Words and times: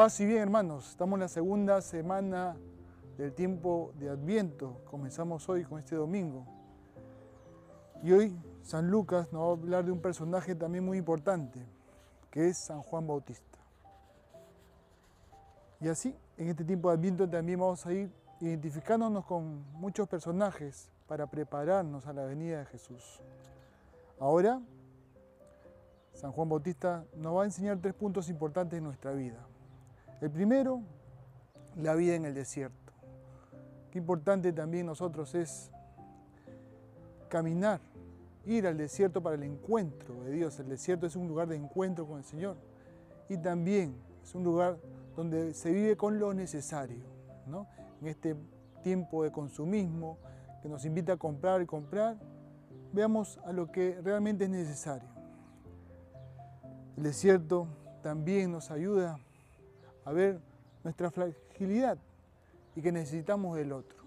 Paz 0.00 0.18
y 0.20 0.24
bien, 0.24 0.38
hermanos. 0.38 0.88
Estamos 0.88 1.18
en 1.18 1.20
la 1.20 1.28
segunda 1.28 1.82
semana 1.82 2.56
del 3.18 3.34
tiempo 3.34 3.92
de 3.98 4.08
Adviento. 4.08 4.80
Comenzamos 4.86 5.46
hoy 5.50 5.62
con 5.62 5.78
este 5.78 5.94
domingo. 5.94 6.46
Y 8.02 8.12
hoy 8.12 8.34
San 8.62 8.90
Lucas 8.90 9.30
nos 9.30 9.42
va 9.42 9.48
a 9.48 9.50
hablar 9.50 9.84
de 9.84 9.92
un 9.92 10.00
personaje 10.00 10.54
también 10.54 10.86
muy 10.86 10.96
importante, 10.96 11.66
que 12.30 12.48
es 12.48 12.56
San 12.56 12.80
Juan 12.80 13.06
Bautista. 13.06 13.58
Y 15.82 15.88
así, 15.88 16.16
en 16.38 16.48
este 16.48 16.64
tiempo 16.64 16.88
de 16.88 16.94
Adviento 16.94 17.28
también 17.28 17.60
vamos 17.60 17.84
a 17.84 17.92
ir 17.92 18.10
identificándonos 18.40 19.26
con 19.26 19.70
muchos 19.72 20.08
personajes 20.08 20.90
para 21.08 21.26
prepararnos 21.26 22.06
a 22.06 22.14
la 22.14 22.24
venida 22.24 22.60
de 22.60 22.64
Jesús. 22.64 23.20
Ahora, 24.18 24.62
San 26.14 26.32
Juan 26.32 26.48
Bautista 26.48 27.04
nos 27.14 27.36
va 27.36 27.42
a 27.42 27.44
enseñar 27.44 27.76
tres 27.82 27.92
puntos 27.92 28.30
importantes 28.30 28.78
en 28.78 28.84
nuestra 28.84 29.12
vida. 29.12 29.46
El 30.20 30.30
primero, 30.30 30.82
la 31.76 31.94
vida 31.94 32.14
en 32.14 32.26
el 32.26 32.34
desierto. 32.34 32.92
Qué 33.90 33.98
importante 33.98 34.52
también 34.52 34.84
nosotros 34.84 35.34
es 35.34 35.70
caminar, 37.28 37.80
ir 38.44 38.66
al 38.66 38.76
desierto 38.76 39.22
para 39.22 39.36
el 39.36 39.42
encuentro 39.44 40.22
de 40.22 40.32
Dios. 40.32 40.60
El 40.60 40.68
desierto 40.68 41.06
es 41.06 41.16
un 41.16 41.26
lugar 41.26 41.48
de 41.48 41.56
encuentro 41.56 42.06
con 42.06 42.18
el 42.18 42.24
Señor 42.24 42.56
y 43.30 43.38
también 43.38 43.96
es 44.22 44.34
un 44.34 44.44
lugar 44.44 44.78
donde 45.16 45.54
se 45.54 45.72
vive 45.72 45.96
con 45.96 46.18
lo 46.18 46.34
necesario. 46.34 47.04
En 48.00 48.06
este 48.06 48.36
tiempo 48.82 49.24
de 49.24 49.32
consumismo 49.32 50.18
que 50.62 50.68
nos 50.68 50.84
invita 50.84 51.14
a 51.14 51.16
comprar 51.16 51.62
y 51.62 51.66
comprar, 51.66 52.16
veamos 52.92 53.40
a 53.44 53.52
lo 53.52 53.72
que 53.72 53.98
realmente 54.02 54.44
es 54.44 54.50
necesario. 54.50 55.08
El 56.96 57.04
desierto 57.04 57.66
también 58.02 58.52
nos 58.52 58.70
ayuda 58.70 59.18
a 60.04 60.12
ver 60.12 60.40
nuestra 60.82 61.10
fragilidad 61.10 61.98
y 62.74 62.82
que 62.82 62.92
necesitamos 62.92 63.56
del 63.56 63.72
otro. 63.72 63.98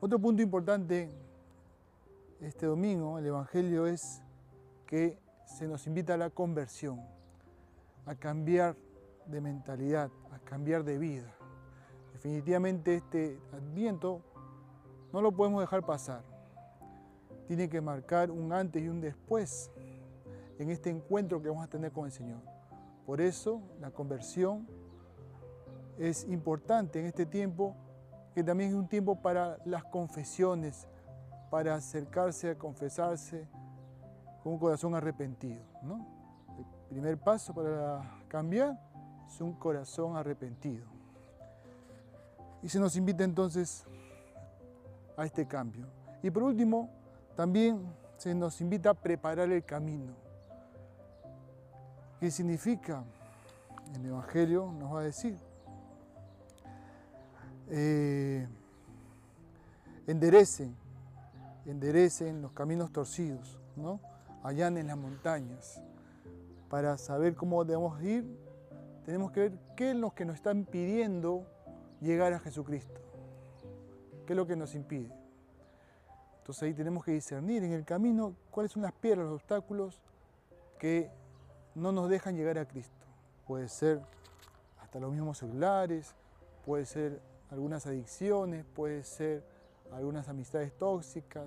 Otro 0.00 0.18
punto 0.18 0.42
importante 0.42 1.08
este 2.40 2.66
domingo, 2.66 3.18
el 3.18 3.26
Evangelio, 3.26 3.86
es 3.86 4.20
que 4.86 5.16
se 5.44 5.68
nos 5.68 5.86
invita 5.86 6.14
a 6.14 6.16
la 6.16 6.30
conversión, 6.30 7.00
a 8.04 8.14
cambiar 8.16 8.74
de 9.26 9.40
mentalidad, 9.40 10.10
a 10.32 10.38
cambiar 10.40 10.82
de 10.82 10.98
vida. 10.98 11.32
Definitivamente 12.12 12.96
este 12.96 13.38
adviento 13.52 14.22
no 15.12 15.20
lo 15.20 15.30
podemos 15.30 15.60
dejar 15.60 15.84
pasar. 15.84 16.22
Tiene 17.46 17.68
que 17.68 17.80
marcar 17.80 18.30
un 18.30 18.52
antes 18.52 18.82
y 18.82 18.88
un 18.88 19.00
después 19.00 19.70
en 20.58 20.70
este 20.70 20.90
encuentro 20.90 21.40
que 21.40 21.48
vamos 21.48 21.64
a 21.64 21.68
tener 21.68 21.92
con 21.92 22.06
el 22.06 22.12
Señor. 22.12 22.40
Por 23.06 23.20
eso 23.20 23.60
la 23.80 23.90
conversión 23.90 24.66
es 25.98 26.24
importante 26.28 27.00
en 27.00 27.06
este 27.06 27.26
tiempo, 27.26 27.76
que 28.34 28.42
también 28.42 28.70
es 28.70 28.76
un 28.76 28.88
tiempo 28.88 29.20
para 29.20 29.58
las 29.64 29.84
confesiones, 29.84 30.86
para 31.50 31.74
acercarse 31.74 32.50
a 32.50 32.58
confesarse 32.58 33.46
con 34.42 34.54
un 34.54 34.58
corazón 34.58 34.94
arrepentido. 34.94 35.62
¿no? 35.82 36.06
El 36.56 36.64
primer 36.88 37.18
paso 37.18 37.52
para 37.52 38.22
cambiar 38.28 38.78
es 39.26 39.40
un 39.40 39.52
corazón 39.52 40.16
arrepentido. 40.16 40.86
Y 42.62 42.68
se 42.68 42.78
nos 42.78 42.96
invita 42.96 43.24
entonces 43.24 43.84
a 45.16 45.24
este 45.24 45.46
cambio. 45.46 45.86
Y 46.22 46.30
por 46.30 46.44
último, 46.44 46.88
también 47.36 47.84
se 48.16 48.34
nos 48.34 48.60
invita 48.60 48.90
a 48.90 48.94
preparar 48.94 49.50
el 49.50 49.64
camino. 49.64 50.21
¿Qué 52.22 52.30
significa? 52.30 53.02
El 53.96 54.06
Evangelio 54.06 54.72
nos 54.78 54.94
va 54.94 55.00
a 55.00 55.02
decir. 55.02 55.36
Eh, 57.68 58.46
enderecen, 60.06 60.76
enderecen 61.66 62.40
los 62.40 62.52
caminos 62.52 62.92
torcidos, 62.92 63.58
¿no? 63.74 63.98
en 64.48 64.86
las 64.86 64.96
montañas. 64.96 65.82
Para 66.70 66.96
saber 66.96 67.34
cómo 67.34 67.64
debemos 67.64 68.00
ir, 68.04 68.24
tenemos 69.04 69.32
que 69.32 69.40
ver 69.40 69.52
qué 69.74 69.90
es 69.90 69.96
lo 69.96 70.12
que 70.12 70.24
nos 70.24 70.36
está 70.36 70.52
impidiendo 70.52 71.44
llegar 72.00 72.32
a 72.34 72.38
Jesucristo. 72.38 73.00
¿Qué 74.28 74.34
es 74.34 74.36
lo 74.36 74.46
que 74.46 74.54
nos 74.54 74.76
impide? 74.76 75.12
Entonces 76.38 76.62
ahí 76.62 76.72
tenemos 76.72 77.04
que 77.04 77.10
discernir 77.10 77.64
en 77.64 77.72
el 77.72 77.84
camino 77.84 78.36
cuáles 78.52 78.70
son 78.70 78.82
las 78.82 78.92
piedras, 78.92 79.24
los 79.24 79.34
obstáculos 79.34 80.00
que 80.78 81.10
no 81.74 81.92
nos 81.92 82.08
dejan 82.08 82.36
llegar 82.36 82.58
a 82.58 82.66
Cristo. 82.66 83.06
Puede 83.46 83.68
ser 83.68 84.00
hasta 84.80 85.00
los 85.00 85.12
mismos 85.12 85.38
celulares, 85.38 86.14
puede 86.64 86.86
ser 86.86 87.20
algunas 87.50 87.86
adicciones, 87.86 88.64
puede 88.74 89.04
ser 89.04 89.44
algunas 89.92 90.28
amistades 90.28 90.72
tóxicas. 90.76 91.44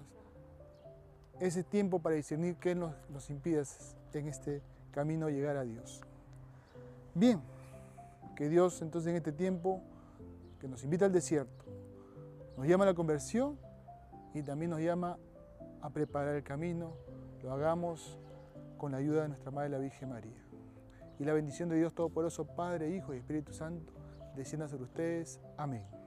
Ese 1.39 1.63
tiempo 1.63 1.99
para 1.99 2.15
discernir 2.15 2.55
qué 2.55 2.75
nos, 2.75 2.93
nos 3.09 3.29
impide 3.29 3.63
en 4.13 4.27
este 4.27 4.61
camino 4.91 5.29
llegar 5.29 5.57
a 5.57 5.63
Dios. 5.63 6.01
Bien, 7.13 7.41
que 8.35 8.49
Dios 8.49 8.81
entonces 8.81 9.09
en 9.09 9.17
este 9.17 9.31
tiempo 9.31 9.81
que 10.59 10.67
nos 10.67 10.83
invita 10.83 11.05
al 11.05 11.11
desierto, 11.11 11.65
nos 12.57 12.67
llama 12.67 12.85
a 12.85 12.87
la 12.87 12.93
conversión 12.93 13.57
y 14.33 14.41
también 14.41 14.71
nos 14.71 14.79
llama 14.79 15.17
a 15.81 15.89
preparar 15.89 16.35
el 16.35 16.43
camino, 16.43 16.93
lo 17.43 17.51
hagamos 17.51 18.17
con 18.77 18.91
la 18.91 18.97
ayuda 18.97 19.23
de 19.23 19.29
nuestra 19.29 19.51
Madre 19.51 19.69
la 19.69 19.77
Virgen 19.77 20.09
María. 20.09 20.43
Y 21.19 21.23
la 21.23 21.33
bendición 21.33 21.69
de 21.69 21.77
Dios 21.77 21.93
Todopoderoso, 21.93 22.45
Padre, 22.45 22.95
Hijo 22.95 23.13
y 23.13 23.17
Espíritu 23.17 23.53
Santo, 23.53 23.93
descienda 24.35 24.67
sobre 24.67 24.83
ustedes. 24.83 25.39
Amén. 25.57 26.04